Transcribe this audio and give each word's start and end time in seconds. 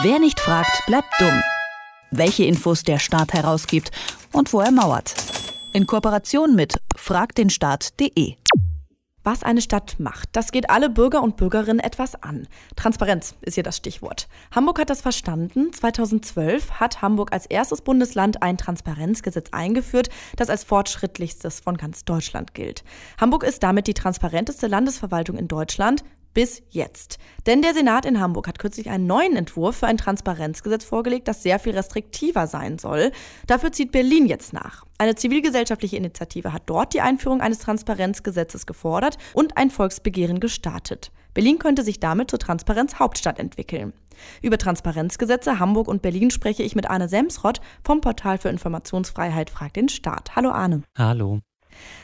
Wer 0.00 0.18
nicht 0.18 0.40
fragt, 0.40 0.86
bleibt 0.86 1.12
dumm. 1.20 1.42
Welche 2.10 2.44
Infos 2.44 2.82
der 2.82 2.98
Staat 2.98 3.34
herausgibt 3.34 3.90
und 4.32 4.50
wo 4.54 4.60
er 4.60 4.70
mauert. 4.70 5.14
In 5.74 5.86
Kooperation 5.86 6.54
mit 6.54 6.80
fragdenstaat.de. 6.96 8.36
Was 9.22 9.42
eine 9.42 9.60
Stadt 9.60 9.96
macht, 10.00 10.30
das 10.32 10.50
geht 10.50 10.70
alle 10.70 10.88
Bürger 10.88 11.22
und 11.22 11.36
Bürgerinnen 11.36 11.78
etwas 11.78 12.14
an. 12.22 12.48
Transparenz 12.74 13.34
ist 13.42 13.54
hier 13.54 13.62
das 13.62 13.76
Stichwort. 13.76 14.28
Hamburg 14.50 14.80
hat 14.80 14.88
das 14.88 15.02
verstanden. 15.02 15.74
2012 15.74 16.80
hat 16.80 17.02
Hamburg 17.02 17.34
als 17.34 17.44
erstes 17.44 17.82
Bundesland 17.82 18.42
ein 18.42 18.56
Transparenzgesetz 18.56 19.50
eingeführt, 19.52 20.08
das 20.36 20.48
als 20.48 20.64
fortschrittlichstes 20.64 21.60
von 21.60 21.76
ganz 21.76 22.06
Deutschland 22.06 22.54
gilt. 22.54 22.82
Hamburg 23.20 23.44
ist 23.44 23.62
damit 23.62 23.86
die 23.86 23.94
transparenteste 23.94 24.68
Landesverwaltung 24.68 25.36
in 25.36 25.48
Deutschland 25.48 26.02
bis 26.34 26.62
jetzt. 26.70 27.18
Denn 27.46 27.62
der 27.62 27.74
Senat 27.74 28.06
in 28.06 28.20
Hamburg 28.20 28.48
hat 28.48 28.58
kürzlich 28.58 28.90
einen 28.90 29.06
neuen 29.06 29.36
Entwurf 29.36 29.76
für 29.76 29.86
ein 29.86 29.98
Transparenzgesetz 29.98 30.84
vorgelegt, 30.84 31.28
das 31.28 31.42
sehr 31.42 31.58
viel 31.58 31.74
restriktiver 31.74 32.46
sein 32.46 32.78
soll. 32.78 33.12
Dafür 33.46 33.72
zieht 33.72 33.92
Berlin 33.92 34.26
jetzt 34.26 34.52
nach. 34.52 34.84
Eine 34.98 35.14
zivilgesellschaftliche 35.14 35.96
Initiative 35.96 36.52
hat 36.52 36.62
dort 36.66 36.94
die 36.94 37.00
Einführung 37.00 37.40
eines 37.40 37.58
Transparenzgesetzes 37.58 38.66
gefordert 38.66 39.18
und 39.34 39.56
ein 39.56 39.70
Volksbegehren 39.70 40.40
gestartet. 40.40 41.10
Berlin 41.34 41.58
könnte 41.58 41.82
sich 41.82 41.98
damit 41.98 42.30
zur 42.30 42.38
Transparenzhauptstadt 42.38 43.38
entwickeln. 43.38 43.92
Über 44.42 44.58
Transparenzgesetze 44.58 45.58
Hamburg 45.58 45.88
und 45.88 46.02
Berlin 46.02 46.30
spreche 46.30 46.62
ich 46.62 46.76
mit 46.76 46.88
Arne 46.88 47.08
Semsrott 47.08 47.60
vom 47.82 48.00
Portal 48.00 48.38
für 48.38 48.50
Informationsfreiheit 48.50 49.50
Fragt 49.50 49.76
den 49.76 49.88
Staat. 49.88 50.36
Hallo 50.36 50.50
Arne. 50.50 50.82
Hallo. 50.96 51.40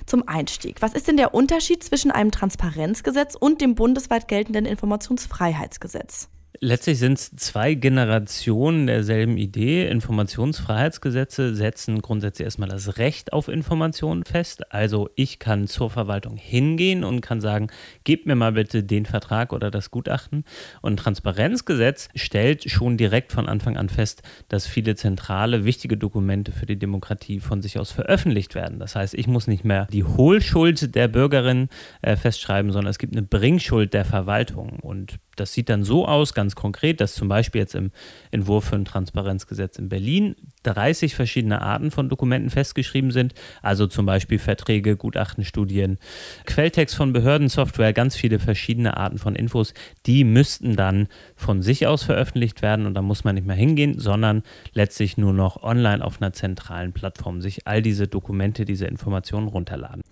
Zum 0.07 0.27
Einstieg, 0.27 0.83
was 0.83 0.95
ist 0.95 1.09
denn 1.09 1.17
der 1.17 1.35
Unterschied 1.35 1.83
zwischen 1.83 2.11
einem 2.11 2.31
Transparenzgesetz 2.31 3.35
und 3.35 3.61
dem 3.61 3.75
bundesweit 3.75 4.29
geltenden 4.29 4.67
Informationsfreiheitsgesetz? 4.67 6.29
Letztlich 6.61 6.99
sind 6.99 7.19
es 7.19 7.31
zwei 7.37 7.75
Generationen 7.75 8.89
derselben 8.89 9.37
Idee. 9.37 9.89
Informationsfreiheitsgesetze 9.89 11.55
setzen 11.55 12.03
grundsätzlich 12.03 12.47
erstmal 12.47 12.69
das 12.69 12.99
Recht 12.99 13.33
auf 13.33 13.47
Informationen 13.47 14.25
fest. 14.25 14.73
Also 14.73 15.09
ich 15.15 15.39
kann 15.39 15.69
zur 15.69 15.89
Verwaltung 15.89 16.37
hingehen 16.37 17.05
und 17.05 17.21
kann 17.21 17.41
sagen, 17.41 17.69
gebt 18.03 18.27
mir 18.27 18.35
mal 18.35 18.53
bitte 18.53 18.83
den 18.83 19.07
Vertrag 19.07 19.53
oder 19.53 19.71
das 19.71 19.93
Gutachten. 19.93 20.45
Und 20.83 20.97
Transparenzgesetz 20.97 22.09
stellt 22.17 22.69
schon 22.69 22.97
direkt 22.97 23.31
von 23.31 23.49
Anfang 23.49 23.77
an 23.77 23.89
fest, 23.89 24.23
dass 24.49 24.67
viele 24.67 24.97
zentrale, 24.97 25.65
wichtige 25.65 25.97
Dokumente 25.97 26.51
für 26.51 26.67
die 26.67 26.79
Demokratie 26.79 27.39
von 27.39 27.63
sich 27.63 27.79
aus 27.79 27.93
veröffentlicht 27.93 28.57
werden. 28.57 28.81
Das 28.81 28.97
heißt, 28.97 29.15
ich 29.15 29.29
muss 29.29 29.47
nicht 29.47 29.65
mehr 29.65 29.87
die 29.93 30.03
Hohlschuld 30.03 30.97
der 30.97 31.07
Bürgerin 31.07 31.69
äh, 32.03 32.17
festschreiben, 32.17 32.73
sondern 32.73 32.91
es 32.91 32.99
gibt 32.99 33.15
eine 33.15 33.23
Bringschuld 33.23 33.95
der 33.95 34.05
Verwaltung. 34.05 34.81
Und 34.81 35.21
das 35.41 35.53
sieht 35.53 35.69
dann 35.69 35.85
so 35.85 36.07
aus, 36.07 36.35
ganz 36.35 36.55
konkret, 36.55 37.01
dass 37.01 37.15
zum 37.15 37.29
Beispiel 37.29 37.61
jetzt 37.61 37.75
im 37.75 37.91
Entwurf 38.31 38.67
für 38.67 38.77
ein 38.77 38.85
Transparenzgesetz 38.85 39.79
in 39.79 39.89
Berlin 39.89 40.37
30 40.65 41.15
verschiedene 41.15 41.63
Arten 41.63 41.91
von 41.91 42.09
Dokumenten 42.09 42.51
festgeschrieben 42.51 43.11
sind. 43.11 43.35
Also 43.63 43.87
zum 43.87 44.07
Beispiel 44.07 44.39
Verträge, 44.39 44.97
Gutachten, 44.97 45.45
Studien, 45.45 45.99
Quelltext 46.47 46.95
von 46.95 47.13
Behörden, 47.13 47.49
Software, 47.49 47.93
ganz 47.93 48.17
viele 48.17 48.39
verschiedene 48.39 48.97
Arten 48.97 49.19
von 49.19 49.35
Infos. 49.35 49.75
Die 50.07 50.25
müssten 50.25 50.77
dann 50.77 51.09
von 51.37 51.63
sich 51.63 51.87
aus 51.87 52.03
veröffentlicht 52.03 52.63
werden 52.63 52.87
und 52.87 52.95
da 52.95 53.03
muss 53.03 53.25
man 53.25 53.35
nicht 53.35 53.47
mehr 53.47 53.57
hingehen, 53.57 53.99
sondern 53.99 54.43
letztlich 54.73 55.17
nur 55.17 55.33
noch 55.33 55.63
online 55.63 56.05
auf 56.05 56.21
einer 56.21 56.33
zentralen 56.33 56.93
Plattform 56.93 57.41
sich 57.41 57.67
all 57.67 57.83
diese 57.83 58.09
Dokumente, 58.09 58.65
diese 58.65 58.87
Informationen 58.87 59.49
runterladen. 59.49 60.03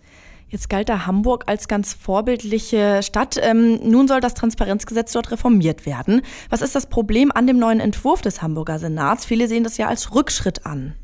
Jetzt 0.48 0.68
galt 0.70 0.88
da 0.88 1.06
Hamburg 1.06 1.44
als 1.46 1.66
ganz 1.66 1.92
vorbildliche 1.92 3.02
Stadt. 3.02 3.36
Ähm, 3.42 3.80
nun 3.82 4.06
soll 4.06 4.20
das 4.20 4.34
Transparenzgesetz 4.34 5.12
dort 5.12 5.32
reformiert 5.32 5.86
werden. 5.86 6.22
Was 6.50 6.62
ist 6.62 6.76
das 6.76 6.86
Problem 6.86 7.32
an 7.32 7.46
dem 7.46 7.58
neuen 7.58 7.80
Entwurf 7.80 8.22
des 8.22 8.42
Hamburger 8.42 8.78
Senats? 8.78 9.24
Viele 9.24 9.48
sehen 9.48 9.64
das 9.64 9.76
ja 9.76 9.88
als 9.88 10.14
Rückschritt 10.14 10.64
an. 10.64 10.94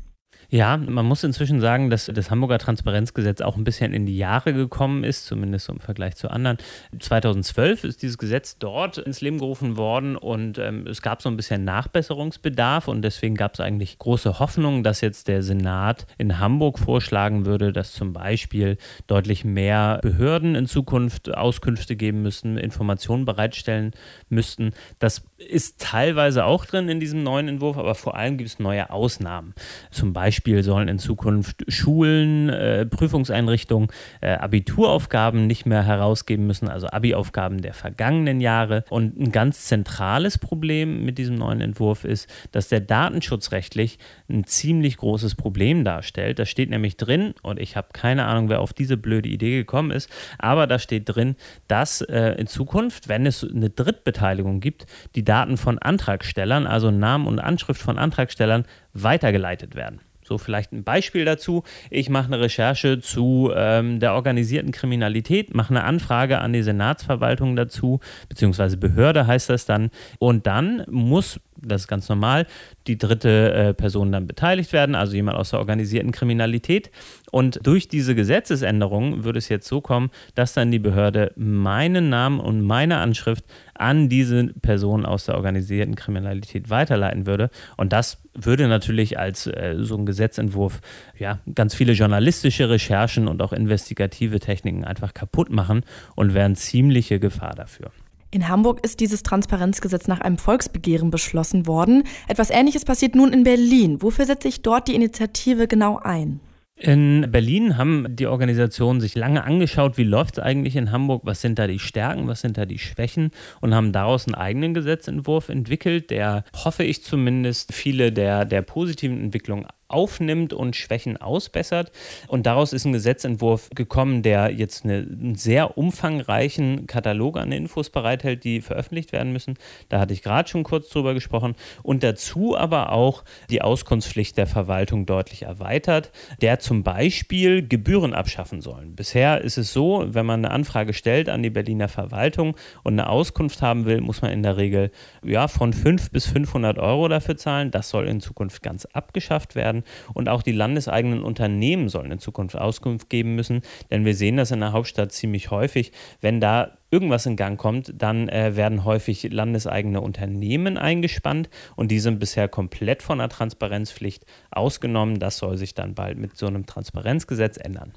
Ja, 0.53 0.77
man 0.77 1.07
muss 1.07 1.23
inzwischen 1.23 1.61
sagen, 1.61 1.89
dass 1.89 2.05
das 2.05 2.29
Hamburger 2.29 2.59
Transparenzgesetz 2.59 3.41
auch 3.41 3.57
ein 3.57 3.63
bisschen 3.63 3.91
in 3.91 4.05
die 4.05 4.15
Jahre 4.15 4.53
gekommen 4.53 5.03
ist, 5.03 5.25
zumindest 5.25 5.67
im 5.67 5.79
Vergleich 5.79 6.15
zu 6.15 6.29
anderen. 6.29 6.57
2012 6.99 7.83
ist 7.85 8.03
dieses 8.03 8.19
Gesetz 8.19 8.59
dort 8.59 8.99
ins 8.99 9.21
Leben 9.21 9.39
gerufen 9.39 9.77
worden 9.77 10.15
und 10.15 10.59
ähm, 10.59 10.85
es 10.85 11.01
gab 11.01 11.23
so 11.23 11.29
ein 11.29 11.37
bisschen 11.37 11.63
Nachbesserungsbedarf 11.63 12.87
und 12.87 13.01
deswegen 13.01 13.33
gab 13.33 13.55
es 13.55 13.61
eigentlich 13.61 13.97
große 13.97 14.37
Hoffnung, 14.37 14.83
dass 14.83 15.01
jetzt 15.01 15.27
der 15.27 15.41
Senat 15.41 16.05
in 16.19 16.37
Hamburg 16.37 16.77
vorschlagen 16.77 17.47
würde, 17.47 17.73
dass 17.73 17.93
zum 17.93 18.13
Beispiel 18.13 18.77
deutlich 19.07 19.43
mehr 19.45 20.01
Behörden 20.03 20.53
in 20.53 20.67
Zukunft 20.67 21.33
Auskünfte 21.33 21.95
geben 21.95 22.21
müssen, 22.21 22.59
Informationen 22.59 23.25
bereitstellen 23.25 23.89
müssten. 24.29 24.73
Das 24.99 25.23
ist 25.39 25.81
teilweise 25.81 26.45
auch 26.45 26.65
drin 26.65 26.89
in 26.89 26.99
diesem 26.99 27.23
neuen 27.23 27.47
Entwurf, 27.47 27.79
aber 27.79 27.95
vor 27.95 28.15
allem 28.15 28.37
gibt 28.37 28.51
es 28.51 28.59
neue 28.59 28.91
Ausnahmen. 28.91 29.55
Zum 29.89 30.13
Beispiel 30.13 30.42
sollen 30.63 30.87
in 30.87 30.99
Zukunft 30.99 31.63
Schulen, 31.67 32.49
äh, 32.49 32.85
Prüfungseinrichtungen 32.85 33.89
äh, 34.21 34.33
Abituraufgaben 34.33 35.47
nicht 35.47 35.65
mehr 35.65 35.83
herausgeben 35.83 36.47
müssen, 36.47 36.67
also 36.67 36.87
Abi-Aufgaben 36.87 37.61
der 37.61 37.73
vergangenen 37.73 38.41
Jahre. 38.41 38.83
Und 38.89 39.19
ein 39.19 39.31
ganz 39.31 39.65
zentrales 39.65 40.37
Problem 40.37 41.05
mit 41.05 41.17
diesem 41.17 41.35
neuen 41.35 41.61
Entwurf 41.61 42.03
ist, 42.03 42.29
dass 42.51 42.67
der 42.67 42.81
datenschutzrechtlich 42.81 43.99
ein 44.29 44.45
ziemlich 44.45 44.97
großes 44.97 45.35
Problem 45.35 45.83
darstellt. 45.83 46.39
Da 46.39 46.45
steht 46.45 46.69
nämlich 46.69 46.97
drin, 46.97 47.33
und 47.41 47.59
ich 47.59 47.75
habe 47.75 47.87
keine 47.93 48.25
Ahnung, 48.25 48.49
wer 48.49 48.61
auf 48.61 48.73
diese 48.73 48.97
blöde 48.97 49.29
Idee 49.29 49.57
gekommen 49.57 49.91
ist, 49.91 50.09
aber 50.37 50.67
da 50.67 50.79
steht 50.79 51.03
drin, 51.07 51.35
dass 51.67 52.01
äh, 52.01 52.35
in 52.37 52.47
Zukunft, 52.47 53.07
wenn 53.07 53.25
es 53.25 53.43
eine 53.43 53.69
Drittbeteiligung 53.69 54.59
gibt, 54.59 54.85
die 55.15 55.23
Daten 55.23 55.57
von 55.57 55.79
Antragstellern, 55.79 56.67
also 56.67 56.91
Namen 56.91 57.27
und 57.27 57.39
Anschrift 57.39 57.81
von 57.81 57.97
Antragstellern, 57.97 58.65
weitergeleitet 58.93 59.75
werden. 59.75 59.99
So 60.23 60.37
vielleicht 60.37 60.71
ein 60.71 60.83
Beispiel 60.83 61.25
dazu. 61.25 61.63
Ich 61.89 62.09
mache 62.09 62.27
eine 62.27 62.39
Recherche 62.39 62.99
zu 62.99 63.51
ähm, 63.55 63.99
der 63.99 64.13
organisierten 64.13 64.71
Kriminalität, 64.71 65.53
mache 65.53 65.71
eine 65.71 65.83
Anfrage 65.83 66.39
an 66.39 66.53
die 66.53 66.63
Senatsverwaltung 66.63 67.55
dazu, 67.55 67.99
beziehungsweise 68.29 68.77
Behörde 68.77 69.27
heißt 69.27 69.49
das 69.49 69.65
dann. 69.65 69.89
Und 70.19 70.47
dann 70.47 70.83
muss 70.89 71.39
das 71.65 71.83
ist 71.83 71.87
ganz 71.87 72.09
normal, 72.09 72.45
die 72.87 72.97
dritte 72.97 73.53
äh, 73.53 73.73
Person 73.73 74.11
dann 74.11 74.27
beteiligt 74.27 74.73
werden, 74.73 74.95
also 74.95 75.15
jemand 75.15 75.37
aus 75.37 75.51
der 75.51 75.59
organisierten 75.59 76.11
Kriminalität. 76.11 76.91
Und 77.33 77.59
durch 77.63 77.87
diese 77.87 78.13
Gesetzesänderung 78.13 79.23
würde 79.23 79.39
es 79.39 79.49
jetzt 79.49 79.67
so 79.67 79.81
kommen, 79.81 80.11
dass 80.35 80.53
dann 80.53 80.69
die 80.69 80.77
Behörde 80.77 81.31
meinen 81.35 82.09
Namen 82.09 82.39
und 82.39 82.61
meine 82.61 82.99
Anschrift 82.99 83.43
an 83.73 84.07
diese 84.07 84.53
Person 84.61 85.03
aus 85.03 85.25
der 85.25 85.35
organisierten 85.35 85.95
Kriminalität 85.95 86.69
weiterleiten 86.69 87.25
würde. 87.25 87.49
Und 87.75 87.91
das 87.91 88.19
würde 88.35 88.67
natürlich 88.67 89.17
als 89.17 89.47
äh, 89.47 89.77
so 89.79 89.97
ein 89.97 90.05
Gesetzentwurf 90.05 90.79
ja 91.17 91.39
ganz 91.55 91.73
viele 91.73 91.93
journalistische 91.93 92.69
Recherchen 92.69 93.27
und 93.27 93.41
auch 93.41 93.51
investigative 93.51 94.39
Techniken 94.39 94.83
einfach 94.83 95.15
kaputt 95.15 95.49
machen 95.49 95.81
und 96.15 96.35
wäre 96.35 96.45
eine 96.45 96.53
ziemliche 96.53 97.19
Gefahr 97.19 97.55
dafür. 97.55 97.89
In 98.29 98.47
Hamburg 98.47 98.83
ist 98.83 98.99
dieses 98.99 99.23
Transparenzgesetz 99.23 100.07
nach 100.07 100.21
einem 100.21 100.37
Volksbegehren 100.37 101.09
beschlossen 101.09 101.65
worden. 101.65 102.03
Etwas 102.27 102.51
Ähnliches 102.51 102.85
passiert 102.85 103.15
nun 103.15 103.33
in 103.33 103.43
Berlin. 103.43 104.03
Wofür 104.03 104.27
setzt 104.27 104.43
sich 104.43 104.61
dort 104.61 104.87
die 104.87 104.93
Initiative 104.93 105.67
genau 105.67 105.97
ein? 105.97 106.39
In 106.83 107.31
Berlin 107.31 107.77
haben 107.77 108.13
die 108.13 108.27
Organisationen 108.27 108.99
sich 108.99 109.15
lange 109.15 109.45
angeschaut, 109.45 109.97
wie 109.97 110.03
läuft 110.03 110.37
es 110.37 110.43
eigentlich 110.43 110.75
in 110.75 110.91
Hamburg, 110.91 111.21
was 111.23 111.39
sind 111.39 111.57
da 111.57 111.65
die 111.65 111.79
Stärken, 111.79 112.27
was 112.27 112.41
sind 112.41 112.57
da 112.57 112.65
die 112.65 112.77
Schwächen 112.77 113.31
und 113.61 113.73
haben 113.73 113.93
daraus 113.93 114.27
einen 114.27 114.35
eigenen 114.35 114.73
Gesetzentwurf 114.73 115.47
entwickelt, 115.47 116.09
der, 116.09 116.43
hoffe 116.53 116.83
ich 116.83 117.01
zumindest, 117.01 117.73
viele 117.73 118.11
der, 118.11 118.43
der 118.43 118.63
positiven 118.63 119.17
Entwicklungen 119.21 119.65
aufnimmt 119.87 120.53
und 120.53 120.75
Schwächen 120.75 121.17
ausbessert. 121.17 121.91
Und 122.27 122.45
daraus 122.45 122.73
ist 122.73 122.85
ein 122.85 122.93
Gesetzentwurf 122.93 123.69
gekommen, 123.75 124.23
der 124.23 124.51
jetzt 124.51 124.83
eine, 124.83 124.97
einen 124.97 125.35
sehr 125.35 125.77
umfangreichen 125.77 126.87
Katalog 126.87 127.37
an 127.37 127.51
Infos 127.51 127.89
bereithält, 127.89 128.43
die 128.43 128.61
veröffentlicht 128.61 129.11
werden 129.11 129.33
müssen. 129.33 129.55
Da 129.89 129.99
hatte 129.99 130.13
ich 130.13 130.23
gerade 130.23 130.49
schon 130.49 130.63
kurz 130.63 130.89
drüber 130.89 131.13
gesprochen. 131.13 131.55
Und 131.83 132.03
dazu 132.03 132.57
aber 132.57 132.91
auch 132.91 133.23
die 133.49 133.61
Auskunftspflicht 133.61 134.37
der 134.37 134.47
Verwaltung 134.47 135.05
deutlich 135.05 135.43
erweitert, 135.43 136.11
der 136.41 136.59
zum 136.59 136.83
Beispiel 136.83 137.67
Gebühren 137.67 138.13
abschaffen 138.13 138.61
soll. 138.61 138.85
Bisher 138.87 139.41
ist 139.41 139.57
es 139.57 139.73
so, 139.73 140.05
wenn 140.07 140.25
man 140.25 140.45
eine 140.45 140.53
Anfrage 140.53 140.93
stellt 140.93 141.29
an 141.29 141.43
die 141.43 141.49
Berliner 141.49 141.87
Verwaltung 141.87 142.55
und 142.83 142.93
eine 142.93 143.09
Auskunft 143.09 143.61
haben 143.61 143.85
will, 143.85 144.01
muss 144.01 144.21
man 144.21 144.31
in 144.31 144.43
der 144.43 144.57
Regel 144.57 144.91
ja, 145.23 145.47
von 145.47 145.73
5 145.73 146.11
bis 146.11 146.25
500 146.27 146.79
Euro 146.79 147.07
dafür 147.07 147.37
zahlen. 147.37 147.71
Das 147.71 147.89
soll 147.89 148.07
in 148.07 148.21
Zukunft 148.21 148.63
ganz 148.63 148.85
abgeschafft 148.85 149.55
werden. 149.73 149.83
Und 150.13 150.29
auch 150.29 150.41
die 150.41 150.51
landeseigenen 150.51 151.23
Unternehmen 151.23 151.89
sollen 151.89 152.11
in 152.11 152.19
Zukunft 152.19 152.55
Auskunft 152.55 153.09
geben 153.09 153.35
müssen, 153.35 153.61
denn 153.91 154.05
wir 154.05 154.15
sehen 154.15 154.37
das 154.37 154.51
in 154.51 154.59
der 154.59 154.71
Hauptstadt 154.71 155.11
ziemlich 155.11 155.51
häufig. 155.51 155.91
Wenn 156.21 156.39
da 156.39 156.77
irgendwas 156.91 157.25
in 157.25 157.35
Gang 157.35 157.59
kommt, 157.59 157.93
dann 157.97 158.29
äh, 158.29 158.55
werden 158.55 158.85
häufig 158.85 159.31
landeseigene 159.31 159.99
Unternehmen 159.99 160.77
eingespannt 160.77 161.49
und 161.75 161.89
die 161.89 161.99
sind 161.99 162.19
bisher 162.19 162.47
komplett 162.47 163.01
von 163.01 163.17
der 163.17 163.29
Transparenzpflicht 163.29 164.25
ausgenommen. 164.51 165.19
Das 165.19 165.37
soll 165.37 165.57
sich 165.57 165.73
dann 165.73 165.95
bald 165.95 166.17
mit 166.17 166.37
so 166.37 166.45
einem 166.45 166.65
Transparenzgesetz 166.65 167.57
ändern. 167.57 167.93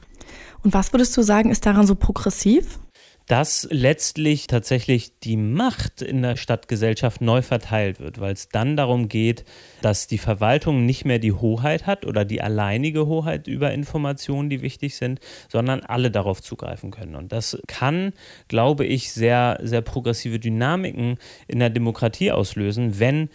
Und 0.62 0.72
was 0.72 0.92
würdest 0.92 1.16
du 1.16 1.22
sagen, 1.22 1.50
ist 1.50 1.66
daran 1.66 1.86
so 1.86 1.94
progressiv? 1.94 2.78
Dass 3.26 3.66
letztlich 3.70 4.46
tatsächlich 4.46 5.18
die 5.18 5.36
Macht 5.36 6.00
in 6.00 6.22
der 6.22 6.36
Stadtgesellschaft 6.36 7.20
neu 7.20 7.42
verteilt 7.42 7.98
wird, 7.98 8.20
weil 8.20 8.32
es 8.32 8.48
dann 8.48 8.76
darum 8.76 9.08
geht, 9.08 9.44
dass 9.82 10.06
die 10.06 10.18
Verwaltung 10.18 10.86
nicht 10.86 11.04
mehr 11.04 11.18
die 11.18 11.32
Hoheit 11.32 11.86
hat 11.86 12.06
oder 12.06 12.24
die 12.24 12.40
alleinige 12.40 13.06
Hoheit 13.06 13.48
über 13.48 13.72
Informationen, 13.72 14.48
die 14.48 14.62
wichtig 14.62 14.96
sind, 14.96 15.20
sondern 15.48 15.80
alle 15.80 16.10
darauf 16.10 16.40
zugreifen 16.40 16.92
können. 16.92 17.16
Und 17.16 17.32
das 17.32 17.58
kann, 17.66 18.12
glaube 18.46 18.86
ich, 18.86 19.12
sehr, 19.12 19.58
sehr 19.62 19.82
progressive 19.82 20.38
Dynamiken 20.38 21.18
in 21.48 21.58
der 21.58 21.70
Demokratie 21.70 22.30
auslösen, 22.30 23.00
wenn 23.00 23.28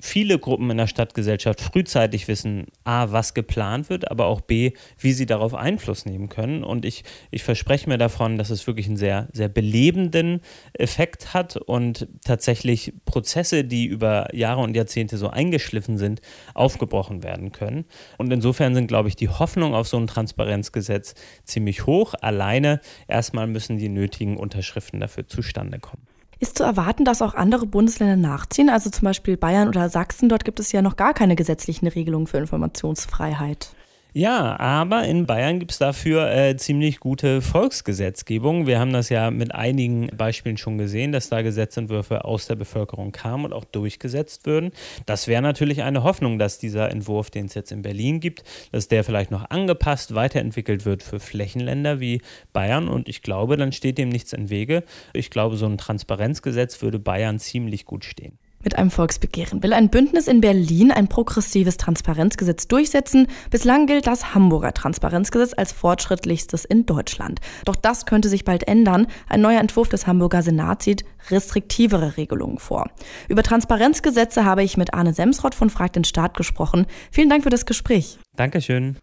viele 0.00 0.38
Gruppen 0.38 0.70
in 0.70 0.76
der 0.76 0.86
Stadtgesellschaft 0.86 1.60
frühzeitig 1.60 2.28
wissen, 2.28 2.66
a, 2.84 3.10
was 3.12 3.34
geplant 3.34 3.90
wird, 3.90 4.10
aber 4.10 4.26
auch 4.26 4.40
b, 4.40 4.72
wie 4.98 5.12
sie 5.12 5.26
darauf 5.26 5.54
Einfluss 5.54 6.04
nehmen 6.04 6.28
können. 6.28 6.64
Und 6.64 6.84
ich, 6.84 7.04
ich 7.30 7.42
verspreche 7.42 7.88
mir 7.88 7.98
davon, 7.98 8.36
dass 8.36 8.50
es 8.50 8.66
wirklich 8.66 8.86
einen 8.86 8.96
sehr, 8.96 9.28
sehr 9.32 9.48
belebenden 9.48 10.40
Effekt 10.72 11.32
hat 11.34 11.56
und 11.56 12.08
tatsächlich 12.24 12.92
Prozesse, 13.04 13.64
die 13.64 13.86
über 13.86 14.34
Jahre 14.34 14.62
und 14.62 14.76
Jahrzehnte 14.76 15.16
so 15.16 15.28
eingeschliffen 15.28 15.96
sind, 15.96 16.20
aufgebrochen 16.54 17.22
werden 17.22 17.52
können. 17.52 17.84
Und 18.18 18.32
insofern 18.32 18.74
sind, 18.74 18.88
glaube 18.88 19.08
ich, 19.08 19.16
die 19.16 19.28
Hoffnung 19.28 19.74
auf 19.74 19.88
so 19.88 19.96
ein 19.96 20.06
Transparenzgesetz 20.06 21.14
ziemlich 21.44 21.86
hoch. 21.86 22.14
Alleine 22.20 22.80
erstmal 23.06 23.46
müssen 23.46 23.78
die 23.78 23.88
nötigen 23.88 24.36
Unterschriften 24.36 25.00
dafür 25.00 25.28
zustande 25.28 25.78
kommen. 25.78 26.06
Ist 26.44 26.58
zu 26.58 26.64
erwarten, 26.64 27.06
dass 27.06 27.22
auch 27.22 27.34
andere 27.34 27.64
Bundesländer 27.64 28.16
nachziehen, 28.16 28.68
also 28.68 28.90
zum 28.90 29.06
Beispiel 29.06 29.38
Bayern 29.38 29.66
oder 29.66 29.88
Sachsen? 29.88 30.28
Dort 30.28 30.44
gibt 30.44 30.60
es 30.60 30.72
ja 30.72 30.82
noch 30.82 30.96
gar 30.96 31.14
keine 31.14 31.36
gesetzlichen 31.36 31.86
Regelungen 31.86 32.26
für 32.26 32.36
Informationsfreiheit. 32.36 33.74
Ja, 34.16 34.60
aber 34.60 35.02
in 35.08 35.26
Bayern 35.26 35.58
gibt 35.58 35.72
es 35.72 35.78
dafür 35.78 36.30
äh, 36.30 36.56
ziemlich 36.56 37.00
gute 37.00 37.42
Volksgesetzgebung. 37.42 38.64
Wir 38.64 38.78
haben 38.78 38.92
das 38.92 39.08
ja 39.08 39.32
mit 39.32 39.52
einigen 39.52 40.06
Beispielen 40.16 40.56
schon 40.56 40.78
gesehen, 40.78 41.10
dass 41.10 41.30
da 41.30 41.42
Gesetzentwürfe 41.42 42.24
aus 42.24 42.46
der 42.46 42.54
Bevölkerung 42.54 43.10
kamen 43.10 43.46
und 43.46 43.52
auch 43.52 43.64
durchgesetzt 43.64 44.46
würden. 44.46 44.70
Das 45.04 45.26
wäre 45.26 45.42
natürlich 45.42 45.82
eine 45.82 46.04
Hoffnung, 46.04 46.38
dass 46.38 46.60
dieser 46.60 46.92
Entwurf, 46.92 47.30
den 47.30 47.46
es 47.46 47.54
jetzt 47.54 47.72
in 47.72 47.82
Berlin 47.82 48.20
gibt, 48.20 48.44
dass 48.70 48.86
der 48.86 49.02
vielleicht 49.02 49.32
noch 49.32 49.50
angepasst, 49.50 50.14
weiterentwickelt 50.14 50.84
wird 50.84 51.02
für 51.02 51.18
Flächenländer 51.18 51.98
wie 51.98 52.22
Bayern. 52.52 52.86
Und 52.86 53.08
ich 53.08 53.20
glaube, 53.20 53.56
dann 53.56 53.72
steht 53.72 53.98
dem 53.98 54.10
nichts 54.10 54.32
im 54.32 54.48
Wege. 54.48 54.84
Ich 55.12 55.28
glaube, 55.28 55.56
so 55.56 55.66
ein 55.66 55.76
Transparenzgesetz 55.76 56.80
würde 56.82 57.00
Bayern 57.00 57.40
ziemlich 57.40 57.84
gut 57.84 58.04
stehen 58.04 58.38
mit 58.64 58.76
einem 58.76 58.90
Volksbegehren 58.90 59.62
will 59.62 59.72
ein 59.72 59.90
Bündnis 59.90 60.26
in 60.26 60.40
Berlin 60.40 60.90
ein 60.90 61.08
progressives 61.08 61.76
Transparenzgesetz 61.76 62.66
durchsetzen. 62.68 63.26
Bislang 63.50 63.86
gilt 63.86 64.06
das 64.06 64.34
Hamburger 64.34 64.72
Transparenzgesetz 64.72 65.52
als 65.56 65.72
fortschrittlichstes 65.72 66.64
in 66.64 66.86
Deutschland. 66.86 67.40
Doch 67.64 67.76
das 67.76 68.06
könnte 68.06 68.28
sich 68.28 68.44
bald 68.44 68.66
ändern. 68.66 69.06
Ein 69.28 69.40
neuer 69.40 69.60
Entwurf 69.60 69.88
des 69.88 70.06
Hamburger 70.06 70.42
Senats 70.42 70.84
sieht 70.84 71.04
restriktivere 71.30 72.16
Regelungen 72.16 72.58
vor. 72.58 72.90
Über 73.28 73.42
Transparenzgesetze 73.42 74.44
habe 74.44 74.62
ich 74.62 74.76
mit 74.76 74.94
Arne 74.94 75.14
Semsrott 75.14 75.54
von 75.54 75.70
Frag 75.70 75.92
den 75.92 76.04
Staat 76.04 76.36
gesprochen. 76.36 76.86
Vielen 77.10 77.30
Dank 77.30 77.44
für 77.44 77.50
das 77.50 77.66
Gespräch. 77.66 78.18
Dankeschön. 78.36 78.96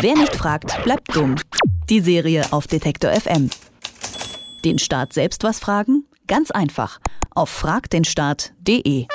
Wer 0.00 0.14
nicht 0.14 0.34
fragt, 0.34 0.82
bleibt 0.84 1.14
dumm. 1.14 1.36
Die 1.88 2.00
Serie 2.00 2.52
auf 2.52 2.66
Detektor 2.66 3.12
FM. 3.12 3.50
Den 4.64 4.78
Staat 4.78 5.12
selbst 5.12 5.44
was 5.44 5.58
fragen? 5.58 6.04
Ganz 6.26 6.50
einfach 6.50 6.98
auf 7.36 7.50
fragdenstaat.de. 7.50 9.06